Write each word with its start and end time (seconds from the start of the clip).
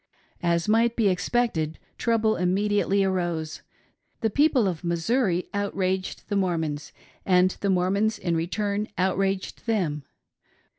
As 0.41 0.67
might 0.67 0.95
be 0.95 1.09
expected, 1.09 1.77
trouble 1.99 2.35
immediately 2.35 3.03
arose; 3.03 3.61
the 4.21 4.31
peoplfe 4.31 4.67
of 4.67 4.83
Missouri 4.83 5.47
outraged 5.53 6.27
the 6.27 6.35
Mormons, 6.35 6.91
and 7.23 7.51
the 7.61 7.69
Mormons 7.69 8.17
in 8.17 8.35
return 8.35 8.87
outraged 8.97 9.67
them. 9.67 10.01